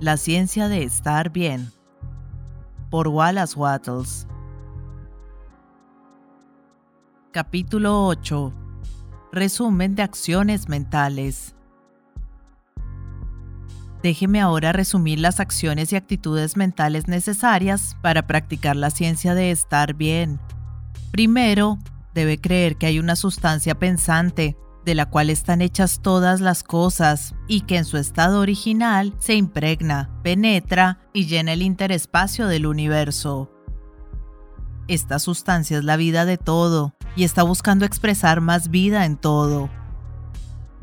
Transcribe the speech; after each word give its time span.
La 0.00 0.16
ciencia 0.16 0.68
de 0.68 0.84
estar 0.84 1.30
bien. 1.30 1.72
Por 2.88 3.08
Wallace 3.08 3.58
Wattles. 3.58 4.28
Capítulo 7.32 8.06
8. 8.06 8.52
Resumen 9.32 9.96
de 9.96 10.02
acciones 10.02 10.68
mentales. 10.68 11.56
Déjeme 14.00 14.40
ahora 14.40 14.70
resumir 14.70 15.18
las 15.18 15.40
acciones 15.40 15.92
y 15.92 15.96
actitudes 15.96 16.56
mentales 16.56 17.08
necesarias 17.08 17.96
para 18.00 18.28
practicar 18.28 18.76
la 18.76 18.90
ciencia 18.90 19.34
de 19.34 19.50
estar 19.50 19.94
bien. 19.94 20.38
Primero, 21.10 21.76
debe 22.14 22.40
creer 22.40 22.76
que 22.76 22.86
hay 22.86 23.00
una 23.00 23.16
sustancia 23.16 23.76
pensante 23.76 24.56
de 24.84 24.94
la 24.94 25.06
cual 25.06 25.30
están 25.30 25.60
hechas 25.60 26.00
todas 26.00 26.40
las 26.40 26.62
cosas 26.62 27.34
y 27.46 27.62
que 27.62 27.76
en 27.76 27.84
su 27.84 27.96
estado 27.98 28.40
original 28.40 29.14
se 29.18 29.34
impregna, 29.34 30.10
penetra 30.22 31.00
y 31.12 31.26
llena 31.26 31.52
el 31.52 31.62
interespacio 31.62 32.46
del 32.46 32.66
universo. 32.66 33.50
Esta 34.88 35.18
sustancia 35.18 35.76
es 35.76 35.84
la 35.84 35.96
vida 35.96 36.24
de 36.24 36.38
todo 36.38 36.94
y 37.14 37.24
está 37.24 37.42
buscando 37.42 37.84
expresar 37.84 38.40
más 38.40 38.70
vida 38.70 39.04
en 39.04 39.16
todo. 39.16 39.68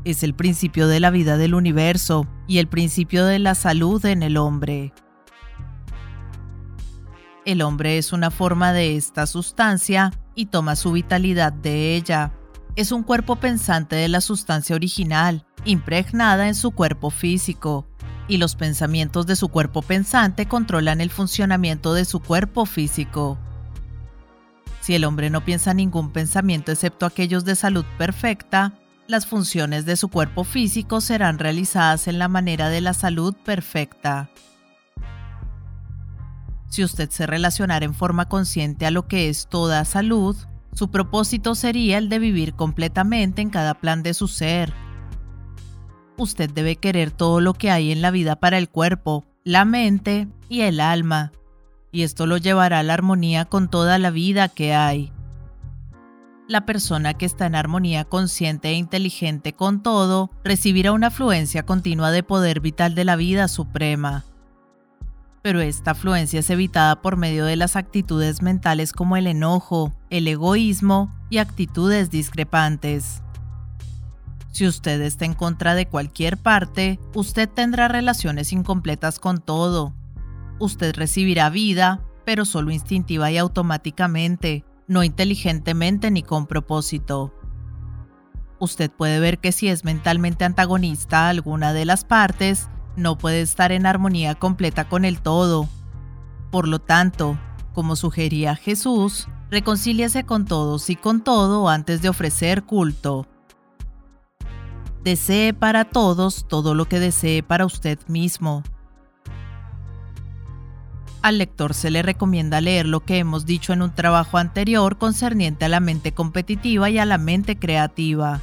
Es 0.03 0.21
el 0.21 0.35
principio 0.35 0.87
de 0.87 0.99
la 0.99 1.09
vida 1.09 1.37
del 1.37 1.55
universo 1.55 2.27
y 2.47 2.59
el 2.59 2.67
principio 2.67 3.25
de 3.25 3.39
la 3.39 3.55
salud 3.55 4.05
en 4.05 4.21
el 4.21 4.37
hombre. 4.37 4.93
El 7.45 7.63
hombre 7.63 7.97
es 7.97 8.13
una 8.13 8.29
forma 8.29 8.73
de 8.73 8.97
esta 8.97 9.25
sustancia 9.25 10.11
y 10.35 10.47
toma 10.47 10.75
su 10.75 10.91
vitalidad 10.91 11.53
de 11.53 11.95
ella 11.95 12.31
es 12.75 12.91
un 12.91 13.03
cuerpo 13.03 13.37
pensante 13.37 13.95
de 13.95 14.09
la 14.09 14.21
sustancia 14.21 14.75
original, 14.75 15.45
impregnada 15.63 16.47
en 16.47 16.55
su 16.55 16.71
cuerpo 16.71 17.09
físico, 17.09 17.87
y 18.27 18.37
los 18.37 18.55
pensamientos 18.55 19.27
de 19.27 19.35
su 19.35 19.49
cuerpo 19.49 19.81
pensante 19.81 20.47
controlan 20.47 20.99
el 20.99 21.09
funcionamiento 21.09 21.93
de 21.93 22.05
su 22.05 22.19
cuerpo 22.19 22.65
físico. 22.65 23.37
Si 24.81 24.93
el 24.93 25.05
hombre 25.05 25.29
no 25.29 25.43
piensa 25.45 25.73
ningún 25.73 26.11
pensamiento 26.11 26.71
excepto 26.71 27.05
aquellos 27.05 27.45
de 27.45 27.55
salud 27.55 27.85
perfecta, 27.97 28.73
las 29.07 29.25
funciones 29.25 29.85
de 29.85 29.95
su 29.95 30.09
cuerpo 30.09 30.43
físico 30.43 30.99
serán 30.99 31.39
realizadas 31.39 32.07
en 32.07 32.19
la 32.19 32.27
manera 32.27 32.69
de 32.69 32.81
la 32.81 32.93
salud 32.93 33.35
perfecta. 33.45 34.29
Si 36.67 36.83
usted 36.83 37.09
se 37.09 37.25
relacionara 37.25 37.85
en 37.85 37.93
forma 37.93 38.27
consciente 38.27 38.85
a 38.85 38.91
lo 38.91 39.07
que 39.07 39.29
es 39.29 39.47
toda 39.47 39.85
salud, 39.85 40.35
su 40.75 40.91
propósito 40.91 41.55
sería 41.55 41.97
el 41.97 42.09
de 42.09 42.19
vivir 42.19 42.53
completamente 42.53 43.41
en 43.41 43.49
cada 43.49 43.75
plan 43.75 44.03
de 44.03 44.13
su 44.13 44.27
ser. 44.27 44.73
Usted 46.17 46.49
debe 46.49 46.75
querer 46.75 47.11
todo 47.11 47.39
lo 47.39 47.53
que 47.53 47.71
hay 47.71 47.91
en 47.91 48.01
la 48.01 48.11
vida 48.11 48.35
para 48.35 48.57
el 48.57 48.69
cuerpo, 48.69 49.23
la 49.45 49.63
mente 49.63 50.27
y 50.49 50.61
el 50.61 50.81
alma, 50.81 51.31
y 51.93 52.03
esto 52.03 52.27
lo 52.27 52.35
llevará 52.37 52.79
a 52.79 52.83
la 52.83 52.93
armonía 52.93 53.45
con 53.45 53.69
toda 53.69 53.97
la 53.97 54.11
vida 54.11 54.49
que 54.49 54.75
hay. 54.75 55.13
La 56.49 56.65
persona 56.65 57.13
que 57.13 57.25
está 57.25 57.45
en 57.45 57.55
armonía 57.55 58.03
consciente 58.03 58.67
e 58.67 58.73
inteligente 58.73 59.53
con 59.53 59.81
todo 59.81 60.29
recibirá 60.43 60.91
una 60.91 61.07
afluencia 61.07 61.65
continua 61.65 62.11
de 62.11 62.21
poder 62.21 62.59
vital 62.59 62.95
de 62.95 63.05
la 63.05 63.15
vida 63.15 63.47
suprema 63.47 64.25
pero 65.45 65.61
esta 65.61 65.91
afluencia 65.91 66.39
es 66.39 66.49
evitada 66.49 67.03
por 67.03 67.17
medio 67.17 67.45
de 67.45 67.55
las 67.55 67.75
actitudes 67.75 68.41
mentales 68.41 68.91
como 68.91 69.15
el 69.15 69.27
enojo, 69.27 69.93
el 70.09 70.27
egoísmo 70.27 71.13
y 71.29 71.37
actitudes 71.37 72.09
discrepantes. 72.09 73.21
Si 74.51 74.65
usted 74.65 74.99
está 75.01 75.25
en 75.25 75.35
contra 75.35 75.75
de 75.75 75.85
cualquier 75.85 76.37
parte, 76.37 76.99
usted 77.13 77.47
tendrá 77.47 77.87
relaciones 77.87 78.53
incompletas 78.53 79.19
con 79.19 79.39
todo. 79.39 79.93
Usted 80.57 80.95
recibirá 80.95 81.51
vida, 81.51 82.01
pero 82.25 82.43
solo 82.43 82.71
instintiva 82.71 83.29
y 83.29 83.37
automáticamente, 83.37 84.65
no 84.87 85.03
inteligentemente 85.03 86.09
ni 86.09 86.23
con 86.23 86.47
propósito. 86.47 87.35
Usted 88.57 88.89
puede 88.89 89.19
ver 89.19 89.37
que 89.37 89.51
si 89.51 89.67
es 89.67 89.85
mentalmente 89.85 90.43
antagonista 90.43 91.27
a 91.27 91.29
alguna 91.29 91.71
de 91.71 91.85
las 91.85 92.03
partes, 92.03 92.67
no 92.95 93.17
puede 93.17 93.41
estar 93.41 93.71
en 93.71 93.85
armonía 93.85 94.35
completa 94.35 94.87
con 94.87 95.05
el 95.05 95.21
todo. 95.21 95.67
Por 96.51 96.67
lo 96.67 96.79
tanto, 96.79 97.37
como 97.73 97.95
sugería 97.95 98.55
Jesús, 98.55 99.27
reconcíliase 99.51 100.25
con 100.25 100.45
todos 100.45 100.89
y 100.89 100.95
con 100.95 101.23
todo 101.23 101.69
antes 101.69 102.01
de 102.01 102.09
ofrecer 102.09 102.63
culto. 102.63 103.27
Desee 105.03 105.53
para 105.53 105.85
todos 105.85 106.47
todo 106.47 106.73
lo 106.73 106.85
que 106.85 106.99
desee 106.99 107.43
para 107.43 107.65
usted 107.65 107.99
mismo. 108.07 108.63
Al 111.21 111.37
lector 111.39 111.73
se 111.73 111.89
le 111.89 112.01
recomienda 112.01 112.61
leer 112.61 112.85
lo 112.85 112.99
que 112.99 113.17
hemos 113.17 113.45
dicho 113.45 113.73
en 113.73 113.81
un 113.81 113.93
trabajo 113.93 114.37
anterior 114.37 114.97
concerniente 114.97 115.65
a 115.65 115.69
la 115.69 115.79
mente 115.79 116.13
competitiva 116.13 116.89
y 116.89 116.99
a 116.99 117.05
la 117.05 117.17
mente 117.17 117.57
creativa. 117.57 118.41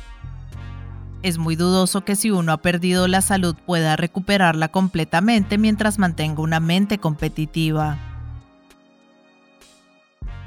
Es 1.22 1.38
muy 1.38 1.54
dudoso 1.54 2.04
que 2.04 2.16
si 2.16 2.32
uno 2.32 2.52
ha 2.52 2.56
perdido 2.56 3.06
la 3.06 3.22
salud 3.22 3.54
pueda 3.54 3.94
recuperarla 3.94 4.68
completamente 4.68 5.56
mientras 5.56 5.98
mantenga 5.98 6.42
una 6.42 6.58
mente 6.58 6.98
competitiva. 6.98 7.96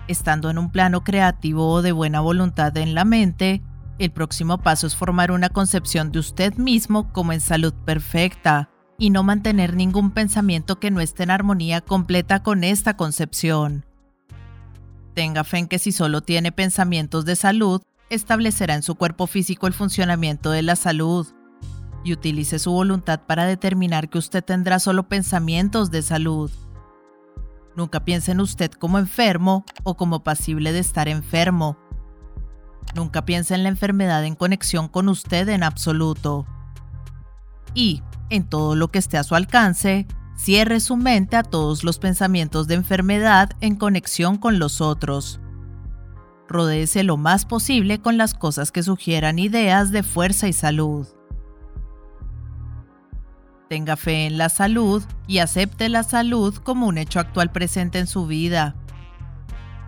Estando 0.07 0.49
en 0.49 0.57
un 0.57 0.71
plano 0.71 1.03
creativo 1.03 1.71
o 1.71 1.81
de 1.81 1.93
buena 1.93 2.19
voluntad 2.19 2.75
en 2.77 2.93
la 2.93 3.05
mente, 3.05 3.63
el 3.99 4.11
próximo 4.11 4.57
paso 4.57 4.85
es 4.85 4.95
formar 4.95 5.31
una 5.31 5.47
concepción 5.47 6.11
de 6.11 6.19
usted 6.19 6.55
mismo 6.55 7.11
como 7.13 7.31
en 7.31 7.39
salud 7.39 7.73
perfecta 7.85 8.69
y 8.97 9.09
no 9.09 9.23
mantener 9.23 9.75
ningún 9.75 10.11
pensamiento 10.11 10.79
que 10.79 10.91
no 10.91 10.99
esté 10.99 11.23
en 11.23 11.31
armonía 11.31 11.79
completa 11.79 12.43
con 12.43 12.65
esta 12.65 12.97
concepción. 12.97 13.85
Tenga 15.13 15.45
fe 15.45 15.59
en 15.59 15.67
que 15.67 15.79
si 15.79 15.93
solo 15.93 16.21
tiene 16.21 16.51
pensamientos 16.51 17.23
de 17.23 17.37
salud, 17.37 17.81
establecerá 18.09 18.75
en 18.75 18.83
su 18.83 18.95
cuerpo 18.95 19.27
físico 19.27 19.67
el 19.67 19.73
funcionamiento 19.73 20.51
de 20.51 20.61
la 20.61 20.75
salud 20.75 21.27
y 22.03 22.13
utilice 22.13 22.59
su 22.59 22.71
voluntad 22.71 23.21
para 23.25 23.45
determinar 23.45 24.09
que 24.09 24.19
usted 24.19 24.43
tendrá 24.43 24.79
solo 24.79 25.09
pensamientos 25.09 25.89
de 25.89 26.01
salud. 26.01 26.51
Nunca 27.75 28.05
piense 28.05 28.31
en 28.31 28.39
usted 28.39 28.71
como 28.71 28.99
enfermo 28.99 29.65
o 29.83 29.97
como 29.97 30.23
pasible 30.23 30.71
de 30.71 30.79
estar 30.79 31.07
enfermo. 31.07 31.77
Nunca 32.93 33.25
piense 33.25 33.55
en 33.55 33.63
la 33.63 33.69
enfermedad 33.69 34.23
en 34.23 34.35
conexión 34.35 34.87
con 34.87 35.09
usted 35.09 35.49
en 35.49 35.63
absoluto. 35.63 36.45
Y, 37.73 38.03
en 38.29 38.47
todo 38.47 38.75
lo 38.75 38.89
que 38.89 38.99
esté 38.99 39.17
a 39.17 39.23
su 39.23 39.35
alcance, 39.35 40.07
cierre 40.37 40.79
su 40.79 40.95
mente 40.95 41.35
a 41.35 41.43
todos 41.43 41.83
los 41.83 41.99
pensamientos 41.99 42.67
de 42.67 42.75
enfermedad 42.75 43.51
en 43.59 43.75
conexión 43.75 44.37
con 44.37 44.59
los 44.59 44.79
otros. 44.79 45.41
Rodéese 46.47 47.03
lo 47.03 47.17
más 47.17 47.45
posible 47.45 47.99
con 47.99 48.17
las 48.17 48.33
cosas 48.33 48.71
que 48.71 48.83
sugieran 48.83 49.39
ideas 49.39 49.91
de 49.91 50.03
fuerza 50.03 50.47
y 50.47 50.53
salud. 50.53 51.07
Tenga 53.69 53.95
fe 53.95 54.27
en 54.27 54.37
la 54.37 54.49
salud 54.49 55.03
y 55.27 55.39
acepte 55.39 55.89
la 55.89 56.03
salud 56.03 56.55
como 56.55 56.87
un 56.87 56.99
hecho 56.99 57.19
actual 57.19 57.51
presente 57.51 57.97
en 57.97 58.05
su 58.05 58.27
vida. 58.27 58.75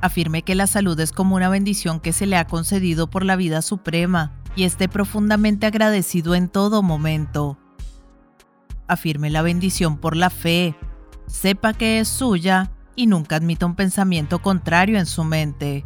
Afirme 0.01 0.41
que 0.41 0.55
la 0.55 0.67
salud 0.67 0.99
es 0.99 1.11
como 1.11 1.35
una 1.35 1.49
bendición 1.49 1.99
que 1.99 2.11
se 2.11 2.25
le 2.25 2.37
ha 2.37 2.47
concedido 2.47 3.07
por 3.09 3.23
la 3.23 3.35
vida 3.35 3.61
suprema 3.61 4.31
y 4.55 4.63
esté 4.63 4.89
profundamente 4.89 5.67
agradecido 5.67 6.33
en 6.33 6.49
todo 6.49 6.81
momento. 6.81 7.57
Afirme 8.87 9.29
la 9.29 9.43
bendición 9.43 9.97
por 9.97 10.15
la 10.15 10.31
fe, 10.31 10.75
sepa 11.27 11.73
que 11.73 11.99
es 11.99 12.07
suya 12.07 12.71
y 12.95 13.05
nunca 13.05 13.35
admita 13.35 13.67
un 13.67 13.75
pensamiento 13.75 14.41
contrario 14.41 14.97
en 14.97 15.05
su 15.05 15.23
mente. 15.23 15.85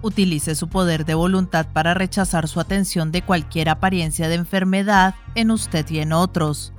Utilice 0.00 0.54
su 0.54 0.68
poder 0.68 1.04
de 1.04 1.14
voluntad 1.14 1.66
para 1.72 1.94
rechazar 1.94 2.46
su 2.46 2.60
atención 2.60 3.10
de 3.10 3.22
cualquier 3.22 3.68
apariencia 3.68 4.28
de 4.28 4.36
enfermedad 4.36 5.14
en 5.34 5.50
usted 5.50 5.88
y 5.90 5.98
en 5.98 6.12
otros. 6.12 6.72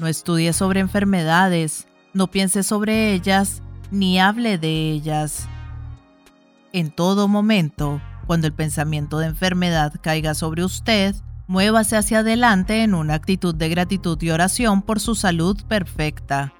No 0.00 0.08
estudie 0.08 0.52
sobre 0.52 0.80
enfermedades, 0.80 1.86
no 2.12 2.28
piense 2.28 2.62
sobre 2.62 3.12
ellas, 3.12 3.62
ni 3.92 4.18
hable 4.18 4.58
de 4.58 4.90
ellas. 4.90 5.48
En 6.72 6.90
todo 6.90 7.28
momento, 7.28 8.00
cuando 8.26 8.46
el 8.46 8.52
pensamiento 8.52 9.18
de 9.18 9.26
enfermedad 9.26 9.94
caiga 10.00 10.34
sobre 10.34 10.64
usted, 10.64 11.14
muévase 11.46 11.96
hacia 11.96 12.20
adelante 12.20 12.82
en 12.82 12.94
una 12.94 13.14
actitud 13.14 13.54
de 13.54 13.68
gratitud 13.68 14.20
y 14.22 14.30
oración 14.30 14.82
por 14.82 15.00
su 15.00 15.14
salud 15.14 15.60
perfecta. 15.68 16.52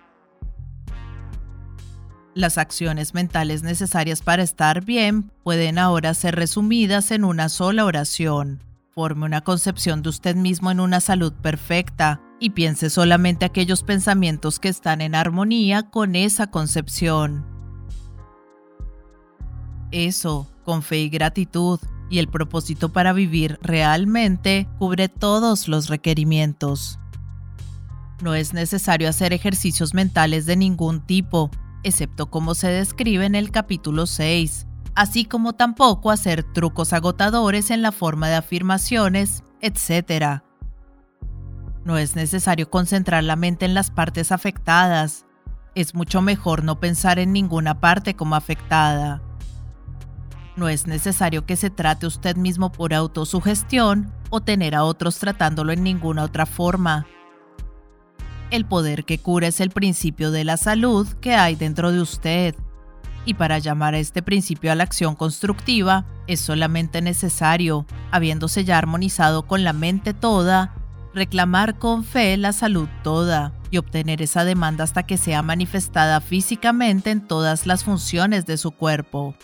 Las 2.40 2.56
acciones 2.56 3.12
mentales 3.12 3.62
necesarias 3.62 4.22
para 4.22 4.42
estar 4.42 4.82
bien 4.82 5.30
pueden 5.44 5.78
ahora 5.78 6.14
ser 6.14 6.36
resumidas 6.36 7.10
en 7.10 7.22
una 7.24 7.50
sola 7.50 7.84
oración. 7.84 8.62
Forme 8.94 9.26
una 9.26 9.42
concepción 9.42 10.00
de 10.00 10.08
usted 10.08 10.36
mismo 10.36 10.70
en 10.70 10.80
una 10.80 11.00
salud 11.00 11.34
perfecta 11.34 12.22
y 12.40 12.50
piense 12.50 12.88
solamente 12.88 13.44
aquellos 13.44 13.82
pensamientos 13.82 14.58
que 14.58 14.70
están 14.70 15.02
en 15.02 15.14
armonía 15.14 15.90
con 15.90 16.16
esa 16.16 16.46
concepción. 16.46 17.44
Eso, 19.90 20.50
con 20.64 20.82
fe 20.82 21.00
y 21.00 21.10
gratitud, 21.10 21.78
y 22.08 22.20
el 22.20 22.28
propósito 22.28 22.88
para 22.88 23.12
vivir 23.12 23.58
realmente 23.60 24.66
cubre 24.78 25.10
todos 25.10 25.68
los 25.68 25.90
requerimientos. 25.90 26.98
No 28.22 28.34
es 28.34 28.54
necesario 28.54 29.10
hacer 29.10 29.34
ejercicios 29.34 29.92
mentales 29.92 30.46
de 30.46 30.56
ningún 30.56 31.02
tipo, 31.02 31.50
excepto 31.82 32.30
como 32.30 32.54
se 32.54 32.68
describe 32.68 33.24
en 33.26 33.34
el 33.34 33.50
capítulo 33.50 34.06
6, 34.06 34.66
así 34.94 35.24
como 35.24 35.54
tampoco 35.54 36.10
hacer 36.10 36.42
trucos 36.42 36.92
agotadores 36.92 37.70
en 37.70 37.82
la 37.82 37.92
forma 37.92 38.28
de 38.28 38.36
afirmaciones, 38.36 39.42
etc. 39.60 40.42
No 41.84 41.98
es 41.98 42.16
necesario 42.16 42.70
concentrar 42.70 43.24
la 43.24 43.36
mente 43.36 43.64
en 43.64 43.74
las 43.74 43.90
partes 43.90 44.32
afectadas. 44.32 45.26
Es 45.74 45.94
mucho 45.94 46.20
mejor 46.20 46.64
no 46.64 46.80
pensar 46.80 47.18
en 47.18 47.32
ninguna 47.32 47.80
parte 47.80 48.14
como 48.14 48.34
afectada. 48.36 49.22
No 50.56 50.68
es 50.68 50.86
necesario 50.86 51.46
que 51.46 51.56
se 51.56 51.70
trate 51.70 52.06
usted 52.06 52.36
mismo 52.36 52.70
por 52.70 52.92
autosugestión 52.92 54.12
o 54.28 54.40
tener 54.40 54.74
a 54.74 54.84
otros 54.84 55.18
tratándolo 55.18 55.72
en 55.72 55.82
ninguna 55.82 56.24
otra 56.24 56.44
forma. 56.44 57.06
El 58.50 58.64
poder 58.64 59.04
que 59.04 59.18
cura 59.18 59.46
es 59.46 59.60
el 59.60 59.70
principio 59.70 60.32
de 60.32 60.42
la 60.42 60.56
salud 60.56 61.06
que 61.20 61.34
hay 61.34 61.54
dentro 61.54 61.92
de 61.92 62.00
usted. 62.00 62.56
Y 63.24 63.34
para 63.34 63.58
llamar 63.58 63.94
a 63.94 63.98
este 63.98 64.22
principio 64.22 64.72
a 64.72 64.74
la 64.74 64.82
acción 64.82 65.14
constructiva 65.14 66.04
es 66.26 66.40
solamente 66.40 67.00
necesario, 67.00 67.86
habiéndose 68.10 68.64
ya 68.64 68.78
armonizado 68.78 69.46
con 69.46 69.62
la 69.62 69.72
mente 69.72 70.14
toda, 70.14 70.74
reclamar 71.14 71.78
con 71.78 72.02
fe 72.02 72.36
la 72.36 72.52
salud 72.52 72.88
toda 73.04 73.52
y 73.70 73.78
obtener 73.78 74.20
esa 74.20 74.44
demanda 74.44 74.82
hasta 74.82 75.04
que 75.04 75.16
sea 75.16 75.42
manifestada 75.42 76.20
físicamente 76.20 77.12
en 77.12 77.20
todas 77.20 77.66
las 77.66 77.84
funciones 77.84 78.46
de 78.46 78.56
su 78.56 78.72
cuerpo. 78.72 79.34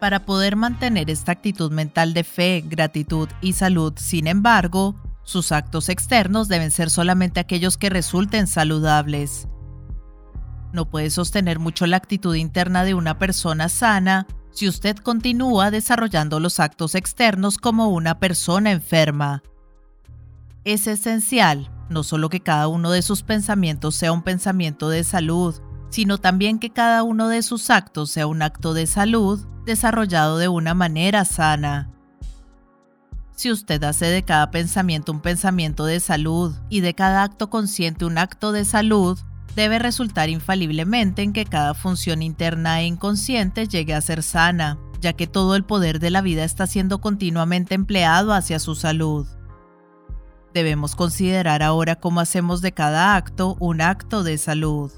Para 0.00 0.24
poder 0.24 0.56
mantener 0.56 1.10
esta 1.10 1.32
actitud 1.32 1.70
mental 1.70 2.14
de 2.14 2.24
fe, 2.24 2.64
gratitud 2.66 3.28
y 3.42 3.52
salud, 3.52 3.92
sin 3.96 4.26
embargo, 4.26 4.96
sus 5.24 5.52
actos 5.52 5.88
externos 5.88 6.48
deben 6.48 6.70
ser 6.70 6.90
solamente 6.90 7.40
aquellos 7.40 7.76
que 7.76 7.90
resulten 7.90 8.46
saludables. 8.46 9.48
No 10.72 10.88
puede 10.88 11.10
sostener 11.10 11.58
mucho 11.58 11.86
la 11.86 11.98
actitud 11.98 12.34
interna 12.34 12.84
de 12.84 12.94
una 12.94 13.18
persona 13.18 13.68
sana 13.68 14.26
si 14.50 14.68
usted 14.68 14.96
continúa 14.96 15.70
desarrollando 15.70 16.40
los 16.40 16.60
actos 16.60 16.94
externos 16.94 17.58
como 17.58 17.88
una 17.88 18.18
persona 18.18 18.70
enferma. 18.70 19.42
Es 20.64 20.86
esencial 20.86 21.70
no 21.92 22.02
solo 22.02 22.28
que 22.28 22.40
cada 22.40 22.68
uno 22.68 22.90
de 22.90 23.02
sus 23.02 23.22
pensamientos 23.22 23.94
sea 23.94 24.12
un 24.12 24.22
pensamiento 24.22 24.88
de 24.88 25.04
salud, 25.04 25.54
sino 25.90 26.18
también 26.18 26.58
que 26.58 26.70
cada 26.70 27.02
uno 27.02 27.28
de 27.28 27.42
sus 27.42 27.70
actos 27.70 28.10
sea 28.10 28.26
un 28.26 28.42
acto 28.42 28.74
de 28.74 28.86
salud 28.86 29.46
desarrollado 29.66 30.38
de 30.38 30.48
una 30.48 30.74
manera 30.74 31.24
sana. 31.24 31.90
Si 33.42 33.50
usted 33.50 33.82
hace 33.82 34.06
de 34.06 34.22
cada 34.22 34.52
pensamiento 34.52 35.10
un 35.10 35.18
pensamiento 35.18 35.84
de 35.84 35.98
salud 35.98 36.54
y 36.68 36.78
de 36.78 36.94
cada 36.94 37.24
acto 37.24 37.50
consciente 37.50 38.04
un 38.04 38.16
acto 38.16 38.52
de 38.52 38.64
salud, 38.64 39.18
debe 39.56 39.80
resultar 39.80 40.28
infaliblemente 40.28 41.22
en 41.22 41.32
que 41.32 41.44
cada 41.44 41.74
función 41.74 42.22
interna 42.22 42.80
e 42.80 42.86
inconsciente 42.86 43.66
llegue 43.66 43.94
a 43.94 44.00
ser 44.00 44.22
sana, 44.22 44.78
ya 45.00 45.14
que 45.14 45.26
todo 45.26 45.56
el 45.56 45.64
poder 45.64 45.98
de 45.98 46.10
la 46.10 46.20
vida 46.20 46.44
está 46.44 46.68
siendo 46.68 47.00
continuamente 47.00 47.74
empleado 47.74 48.32
hacia 48.32 48.60
su 48.60 48.76
salud. 48.76 49.26
Debemos 50.54 50.94
considerar 50.94 51.64
ahora 51.64 51.96
cómo 51.96 52.20
hacemos 52.20 52.60
de 52.60 52.70
cada 52.70 53.16
acto 53.16 53.56
un 53.58 53.80
acto 53.80 54.22
de 54.22 54.38
salud. 54.38 54.92